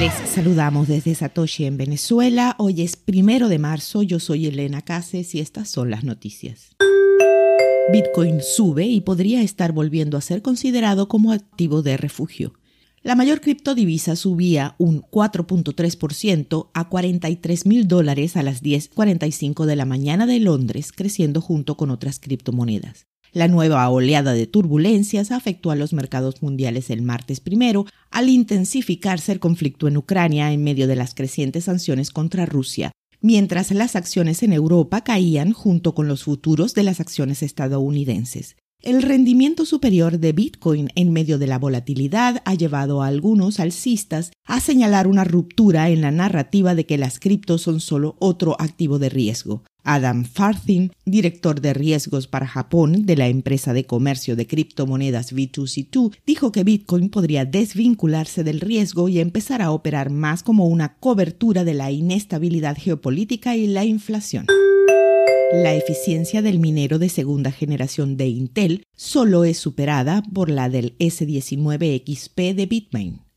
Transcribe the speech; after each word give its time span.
Les 0.00 0.14
saludamos 0.14 0.88
desde 0.88 1.14
Satoshi 1.14 1.66
en 1.66 1.76
Venezuela. 1.76 2.54
Hoy 2.56 2.80
es 2.80 2.96
primero 2.96 3.50
de 3.50 3.58
marzo. 3.58 4.02
Yo 4.02 4.18
soy 4.18 4.46
Elena 4.46 4.80
Cases 4.80 5.34
y 5.34 5.40
estas 5.40 5.68
son 5.68 5.90
las 5.90 6.04
noticias. 6.04 6.70
Bitcoin 7.92 8.40
sube 8.40 8.86
y 8.86 9.02
podría 9.02 9.42
estar 9.42 9.72
volviendo 9.72 10.16
a 10.16 10.22
ser 10.22 10.40
considerado 10.40 11.06
como 11.06 11.32
activo 11.32 11.82
de 11.82 11.98
refugio. 11.98 12.54
La 13.02 13.14
mayor 13.14 13.42
criptodivisa 13.42 14.16
subía 14.16 14.74
un 14.78 15.02
4.3% 15.02 16.70
a 16.72 16.88
43 16.88 17.66
mil 17.66 17.86
dólares 17.86 18.38
a 18.38 18.42
las 18.42 18.62
10.45 18.62 19.66
de 19.66 19.76
la 19.76 19.84
mañana 19.84 20.24
de 20.24 20.40
Londres, 20.40 20.92
creciendo 20.92 21.42
junto 21.42 21.76
con 21.76 21.90
otras 21.90 22.18
criptomonedas. 22.18 23.09
La 23.32 23.46
nueva 23.46 23.88
oleada 23.88 24.32
de 24.32 24.46
turbulencias 24.46 25.30
afectó 25.30 25.70
a 25.70 25.76
los 25.76 25.92
mercados 25.92 26.42
mundiales 26.42 26.90
el 26.90 27.02
martes 27.02 27.38
primero 27.38 27.86
al 28.10 28.28
intensificarse 28.28 29.30
el 29.30 29.38
conflicto 29.38 29.86
en 29.86 29.96
Ucrania 29.96 30.52
en 30.52 30.64
medio 30.64 30.88
de 30.88 30.96
las 30.96 31.14
crecientes 31.14 31.64
sanciones 31.64 32.10
contra 32.10 32.44
Rusia, 32.44 32.90
mientras 33.20 33.70
las 33.70 33.94
acciones 33.94 34.42
en 34.42 34.52
Europa 34.52 35.04
caían 35.04 35.52
junto 35.52 35.94
con 35.94 36.08
los 36.08 36.24
futuros 36.24 36.74
de 36.74 36.82
las 36.82 36.98
acciones 36.98 37.44
estadounidenses. 37.44 38.56
El 38.82 39.02
rendimiento 39.02 39.66
superior 39.66 40.18
de 40.18 40.32
Bitcoin 40.32 40.88
en 40.94 41.12
medio 41.12 41.38
de 41.38 41.46
la 41.46 41.58
volatilidad 41.58 42.42
ha 42.46 42.54
llevado 42.54 43.02
a 43.02 43.08
algunos 43.08 43.60
alcistas 43.60 44.32
a 44.46 44.58
señalar 44.58 45.06
una 45.06 45.22
ruptura 45.22 45.90
en 45.90 46.00
la 46.00 46.10
narrativa 46.10 46.74
de 46.74 46.86
que 46.86 46.96
las 46.96 47.20
criptos 47.20 47.60
son 47.60 47.80
solo 47.80 48.16
otro 48.18 48.56
activo 48.58 48.98
de 48.98 49.10
riesgo. 49.10 49.62
Adam 49.84 50.24
Farthing, 50.24 50.90
director 51.04 51.60
de 51.60 51.74
riesgos 51.74 52.26
para 52.26 52.46
Japón 52.46 53.06
de 53.06 53.16
la 53.16 53.28
empresa 53.28 53.72
de 53.72 53.84
comercio 53.84 54.36
de 54.36 54.46
criptomonedas 54.46 55.34
B2C2, 55.34 56.16
dijo 56.26 56.52
que 56.52 56.64
Bitcoin 56.64 57.10
podría 57.10 57.44
desvincularse 57.44 58.44
del 58.44 58.60
riesgo 58.60 59.08
y 59.08 59.20
empezar 59.20 59.62
a 59.62 59.70
operar 59.70 60.10
más 60.10 60.42
como 60.42 60.66
una 60.66 60.96
cobertura 60.98 61.64
de 61.64 61.74
la 61.74 61.90
inestabilidad 61.90 62.76
geopolítica 62.78 63.56
y 63.56 63.66
la 63.66 63.84
inflación. 63.84 64.46
La 65.52 65.74
eficiencia 65.74 66.42
del 66.42 66.60
minero 66.60 67.00
de 67.00 67.08
segunda 67.08 67.50
generación 67.50 68.16
de 68.16 68.28
Intel 68.28 68.84
solo 68.94 69.42
es 69.44 69.58
superada 69.58 70.22
por 70.32 70.48
la 70.48 70.68
del 70.68 70.96
S19XP 70.98 72.54
de 72.54 72.66
Bitmain. 72.66 73.29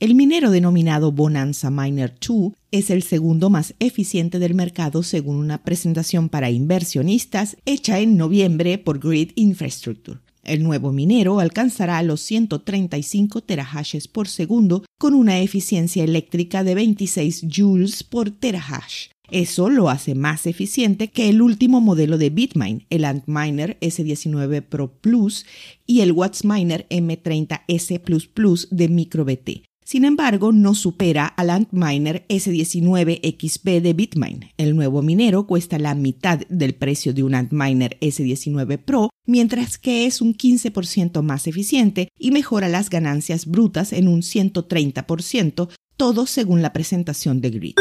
El 0.00 0.14
minero 0.14 0.52
denominado 0.52 1.10
Bonanza 1.10 1.70
Miner 1.70 2.14
2 2.24 2.52
es 2.70 2.90
el 2.90 3.02
segundo 3.02 3.50
más 3.50 3.74
eficiente 3.80 4.38
del 4.38 4.54
mercado 4.54 5.02
según 5.02 5.38
una 5.38 5.64
presentación 5.64 6.28
para 6.28 6.50
inversionistas 6.50 7.56
hecha 7.64 7.98
en 7.98 8.16
noviembre 8.16 8.78
por 8.78 9.00
Grid 9.00 9.32
Infrastructure. 9.34 10.20
El 10.44 10.62
nuevo 10.62 10.92
minero 10.92 11.40
alcanzará 11.40 12.00
los 12.04 12.20
135 12.20 13.40
terahashes 13.40 14.06
por 14.06 14.28
segundo 14.28 14.84
con 15.00 15.14
una 15.14 15.40
eficiencia 15.40 16.04
eléctrica 16.04 16.62
de 16.62 16.76
26 16.76 17.46
joules 17.52 18.04
por 18.04 18.30
terahash, 18.30 19.08
eso 19.30 19.68
lo 19.68 19.90
hace 19.90 20.14
más 20.14 20.46
eficiente 20.46 21.08
que 21.08 21.28
el 21.28 21.42
último 21.42 21.82
modelo 21.82 22.16
de 22.16 22.30
Bitmain, 22.30 22.86
el 22.88 23.04
Antminer 23.04 23.76
S19 23.80 24.62
Pro 24.62 24.90
Plus 24.90 25.44
y 25.86 26.00
el 26.00 26.12
WattsMiner 26.12 26.86
M30S 26.88 28.68
de 28.70 28.88
MicroBT. 28.88 29.67
Sin 29.88 30.04
embargo, 30.04 30.52
no 30.52 30.74
supera 30.74 31.24
al 31.24 31.48
Antminer 31.48 32.26
S19XP 32.28 33.80
de 33.80 33.94
Bitmain. 33.94 34.52
El 34.58 34.76
nuevo 34.76 35.00
minero 35.00 35.46
cuesta 35.46 35.78
la 35.78 35.94
mitad 35.94 36.40
del 36.50 36.74
precio 36.74 37.14
de 37.14 37.22
un 37.22 37.34
Antminer 37.34 37.96
S19 38.02 38.76
Pro, 38.76 39.08
mientras 39.24 39.78
que 39.78 40.04
es 40.04 40.20
un 40.20 40.34
15% 40.34 41.22
más 41.22 41.46
eficiente 41.46 42.10
y 42.18 42.32
mejora 42.32 42.68
las 42.68 42.90
ganancias 42.90 43.46
brutas 43.46 43.94
en 43.94 44.08
un 44.08 44.20
130%, 44.20 45.70
todo 45.96 46.26
según 46.26 46.60
la 46.60 46.74
presentación 46.74 47.40
de 47.40 47.48
Grid. 47.48 47.74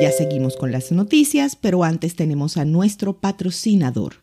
Ya 0.00 0.12
seguimos 0.12 0.54
con 0.54 0.70
las 0.70 0.92
noticias, 0.92 1.56
pero 1.56 1.82
antes 1.82 2.14
tenemos 2.14 2.56
a 2.56 2.64
nuestro 2.64 3.18
patrocinador. 3.18 4.22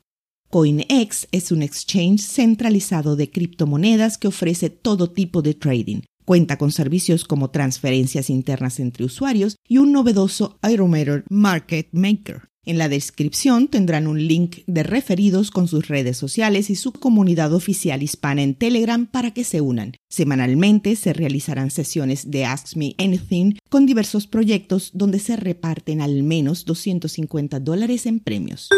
CoinEx 0.49 1.27
es 1.33 1.51
un 1.51 1.63
exchange 1.63 2.21
centralizado 2.21 3.17
de 3.17 3.29
criptomonedas 3.29 4.17
que 4.17 4.29
ofrece 4.29 4.69
todo 4.69 5.09
tipo 5.09 5.41
de 5.41 5.53
trading. 5.53 5.99
Cuenta 6.25 6.57
con 6.57 6.71
servicios 6.71 7.25
como 7.25 7.49
transferencias 7.49 8.29
internas 8.29 8.79
entre 8.79 9.05
usuarios 9.05 9.57
y 9.67 9.77
un 9.77 9.91
novedoso 9.91 10.59
Aerometer 10.61 11.23
Market 11.29 11.89
Maker. 11.91 12.51
En 12.63 12.77
la 12.77 12.89
descripción 12.89 13.67
tendrán 13.69 14.05
un 14.05 14.27
link 14.27 14.57
de 14.67 14.83
referidos 14.83 15.49
con 15.49 15.67
sus 15.67 15.87
redes 15.87 16.15
sociales 16.15 16.69
y 16.69 16.75
su 16.75 16.91
comunidad 16.91 17.53
oficial 17.53 18.03
hispana 18.03 18.43
en 18.43 18.53
Telegram 18.53 19.07
para 19.07 19.31
que 19.31 19.43
se 19.43 19.61
unan. 19.61 19.93
Semanalmente 20.09 20.95
se 20.95 21.11
realizarán 21.13 21.71
sesiones 21.71 22.29
de 22.29 22.45
Ask 22.45 22.75
Me 22.75 22.93
Anything 22.99 23.55
con 23.67 23.87
diversos 23.87 24.27
proyectos 24.27 24.91
donde 24.93 25.17
se 25.17 25.37
reparten 25.37 26.01
al 26.01 26.21
menos 26.21 26.65
250 26.65 27.59
dólares 27.59 28.05
en 28.05 28.19
premios. 28.19 28.69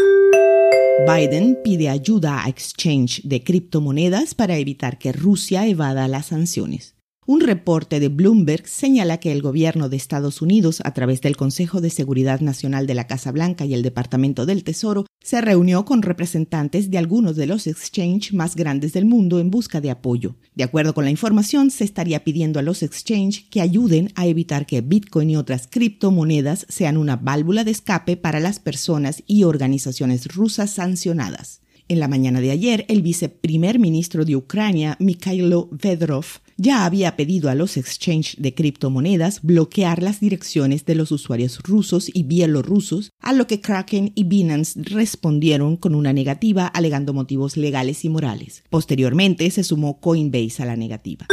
Biden 1.05 1.57
pide 1.61 1.89
ayuda 1.89 2.45
a 2.45 2.47
exchange 2.47 3.23
de 3.23 3.43
criptomonedas 3.43 4.33
para 4.33 4.57
evitar 4.57 4.97
que 4.97 5.11
Rusia 5.11 5.67
evada 5.67 6.07
las 6.07 6.27
sanciones. 6.27 6.92
Un 7.25 7.39
reporte 7.39 8.01
de 8.01 8.09
Bloomberg 8.09 8.67
señala 8.67 9.17
que 9.17 9.31
el 9.31 9.41
gobierno 9.41 9.87
de 9.87 9.95
Estados 9.95 10.41
Unidos, 10.41 10.81
a 10.83 10.93
través 10.93 11.21
del 11.21 11.37
Consejo 11.37 11.79
de 11.79 11.89
Seguridad 11.89 12.41
Nacional 12.41 12.85
de 12.85 12.95
la 12.95 13.07
Casa 13.07 13.31
Blanca 13.31 13.63
y 13.63 13.73
el 13.73 13.81
Departamento 13.81 14.45
del 14.45 14.65
Tesoro, 14.65 15.05
se 15.21 15.39
reunió 15.39 15.85
con 15.85 16.01
representantes 16.01 16.91
de 16.91 16.97
algunos 16.97 17.37
de 17.37 17.47
los 17.47 17.65
exchanges 17.65 18.33
más 18.33 18.57
grandes 18.57 18.91
del 18.91 19.05
mundo 19.05 19.39
en 19.39 19.51
busca 19.51 19.79
de 19.79 19.89
apoyo. 19.89 20.35
De 20.53 20.65
acuerdo 20.65 20.93
con 20.93 21.05
la 21.05 21.11
información, 21.11 21.71
se 21.71 21.85
estaría 21.85 22.25
pidiendo 22.25 22.59
a 22.59 22.63
los 22.63 22.83
exchanges 22.83 23.45
que 23.49 23.61
ayuden 23.61 24.11
a 24.15 24.27
evitar 24.27 24.65
que 24.65 24.81
Bitcoin 24.81 25.29
y 25.29 25.37
otras 25.37 25.67
criptomonedas 25.67 26.65
sean 26.67 26.97
una 26.97 27.15
válvula 27.15 27.63
de 27.63 27.71
escape 27.71 28.17
para 28.17 28.41
las 28.41 28.59
personas 28.59 29.23
y 29.27 29.45
organizaciones 29.45 30.27
rusas 30.27 30.71
sancionadas. 30.71 31.61
En 31.87 31.99
la 31.99 32.07
mañana 32.07 32.41
de 32.41 32.51
ayer, 32.51 32.85
el 32.89 33.01
viceprimer 33.01 33.77
ministro 33.77 34.25
de 34.25 34.35
Ucrania, 34.35 34.97
Mikhailo 34.99 35.69
Vedrov, 35.71 36.25
ya 36.57 36.85
había 36.85 37.15
pedido 37.15 37.49
a 37.49 37.55
los 37.55 37.77
exchanges 37.77 38.35
de 38.41 38.53
criptomonedas 38.53 39.41
bloquear 39.41 40.01
las 40.01 40.19
direcciones 40.19 40.85
de 40.85 40.95
los 40.95 41.11
usuarios 41.11 41.59
rusos 41.63 42.09
y 42.13 42.23
bielorrusos, 42.23 43.11
a 43.19 43.33
lo 43.33 43.47
que 43.47 43.61
Kraken 43.61 44.11
y 44.15 44.23
Binance 44.23 44.79
respondieron 44.81 45.77
con 45.77 45.95
una 45.95 46.13
negativa 46.13 46.67
alegando 46.67 47.13
motivos 47.13 47.57
legales 47.57 48.05
y 48.05 48.09
morales. 48.09 48.63
Posteriormente 48.69 49.49
se 49.51 49.63
sumó 49.63 49.99
Coinbase 49.99 50.61
a 50.61 50.65
la 50.65 50.75
negativa. 50.75 51.27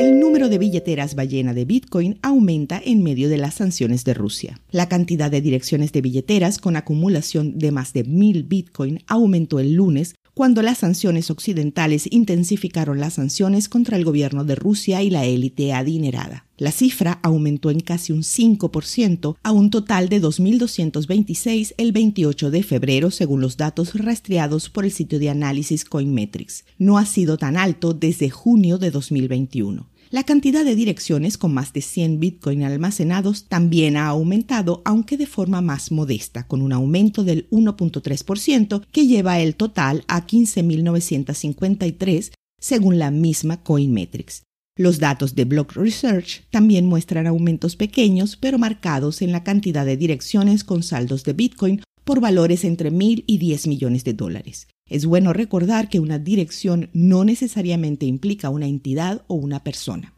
El 0.00 0.18
número 0.18 0.48
de 0.48 0.56
billeteras 0.56 1.14
ballena 1.14 1.52
de 1.52 1.66
Bitcoin 1.66 2.18
aumenta 2.22 2.80
en 2.82 3.02
medio 3.02 3.28
de 3.28 3.36
las 3.36 3.56
sanciones 3.56 4.02
de 4.04 4.14
Rusia. 4.14 4.58
La 4.70 4.88
cantidad 4.88 5.30
de 5.30 5.42
direcciones 5.42 5.92
de 5.92 6.00
billeteras 6.00 6.56
con 6.56 6.76
acumulación 6.76 7.58
de 7.58 7.70
más 7.70 7.92
de 7.92 8.04
mil 8.04 8.44
Bitcoin 8.44 9.00
aumentó 9.06 9.60
el 9.60 9.74
lunes 9.74 10.14
cuando 10.40 10.62
las 10.62 10.78
sanciones 10.78 11.30
occidentales 11.30 12.08
intensificaron 12.10 12.98
las 12.98 13.12
sanciones 13.12 13.68
contra 13.68 13.98
el 13.98 14.06
gobierno 14.06 14.42
de 14.42 14.54
Rusia 14.54 15.02
y 15.02 15.10
la 15.10 15.26
élite 15.26 15.74
adinerada. 15.74 16.46
La 16.56 16.72
cifra 16.72 17.20
aumentó 17.22 17.70
en 17.70 17.80
casi 17.80 18.14
un 18.14 18.22
5% 18.22 19.36
a 19.42 19.52
un 19.52 19.68
total 19.68 20.08
de 20.08 20.22
2.226 20.22 21.74
el 21.76 21.92
28 21.92 22.50
de 22.50 22.62
febrero 22.62 23.10
según 23.10 23.42
los 23.42 23.58
datos 23.58 23.94
rastreados 23.94 24.70
por 24.70 24.86
el 24.86 24.92
sitio 24.92 25.18
de 25.18 25.28
análisis 25.28 25.84
Coinmetrics. 25.84 26.64
No 26.78 26.96
ha 26.96 27.04
sido 27.04 27.36
tan 27.36 27.58
alto 27.58 27.92
desde 27.92 28.30
junio 28.30 28.78
de 28.78 28.90
2021. 28.90 29.90
La 30.12 30.24
cantidad 30.24 30.64
de 30.64 30.74
direcciones 30.74 31.38
con 31.38 31.54
más 31.54 31.72
de 31.72 31.82
100 31.82 32.18
Bitcoin 32.18 32.64
almacenados 32.64 33.44
también 33.44 33.96
ha 33.96 34.08
aumentado, 34.08 34.82
aunque 34.84 35.16
de 35.16 35.26
forma 35.26 35.60
más 35.60 35.92
modesta, 35.92 36.48
con 36.48 36.62
un 36.62 36.72
aumento 36.72 37.22
del 37.22 37.48
1.3% 37.50 38.84
que 38.90 39.06
lleva 39.06 39.38
el 39.38 39.54
total 39.54 40.02
a 40.08 40.26
15.953 40.26 42.32
según 42.58 42.98
la 42.98 43.12
misma 43.12 43.62
Coinmetrics. 43.62 44.42
Los 44.76 44.98
datos 44.98 45.36
de 45.36 45.44
Block 45.44 45.76
Research 45.76 46.42
también 46.50 46.86
muestran 46.86 47.28
aumentos 47.28 47.76
pequeños 47.76 48.36
pero 48.36 48.58
marcados 48.58 49.22
en 49.22 49.30
la 49.30 49.44
cantidad 49.44 49.86
de 49.86 49.96
direcciones 49.96 50.64
con 50.64 50.82
saldos 50.82 51.22
de 51.22 51.34
Bitcoin 51.34 51.82
por 52.02 52.18
valores 52.18 52.64
entre 52.64 52.90
mil 52.90 53.22
y 53.28 53.38
10 53.38 53.68
millones 53.68 54.02
de 54.02 54.14
dólares. 54.14 54.66
Es 54.90 55.06
bueno 55.06 55.32
recordar 55.32 55.88
que 55.88 56.00
una 56.00 56.18
dirección 56.18 56.90
no 56.92 57.24
necesariamente 57.24 58.06
implica 58.06 58.50
una 58.50 58.66
entidad 58.66 59.22
o 59.28 59.36
una 59.36 59.62
persona. 59.62 60.14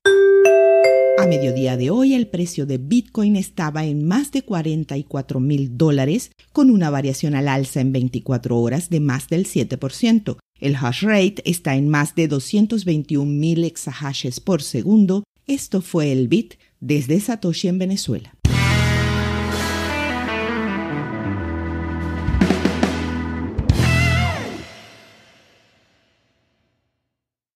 A 1.18 1.26
mediodía 1.26 1.76
de 1.76 1.90
hoy 1.90 2.14
el 2.14 2.26
precio 2.26 2.64
de 2.64 2.78
Bitcoin 2.78 3.36
estaba 3.36 3.84
en 3.84 4.06
más 4.08 4.32
de 4.32 4.42
44 4.42 5.40
mil 5.40 5.76
dólares, 5.76 6.32
con 6.54 6.70
una 6.70 6.88
variación 6.88 7.34
al 7.34 7.48
alza 7.48 7.82
en 7.82 7.92
24 7.92 8.58
horas 8.58 8.88
de 8.88 9.00
más 9.00 9.28
del 9.28 9.46
7%. 9.46 10.38
El 10.58 10.76
hash 10.76 11.02
rate 11.02 11.42
está 11.44 11.76
en 11.76 11.90
más 11.90 12.14
de 12.14 12.28
221 12.28 13.30
mil 13.30 13.64
exahashes 13.64 14.40
por 14.40 14.62
segundo. 14.62 15.22
Esto 15.46 15.82
fue 15.82 16.12
el 16.12 16.28
Bit 16.28 16.54
desde 16.80 17.20
Satoshi 17.20 17.68
en 17.68 17.78
Venezuela. 17.78 18.34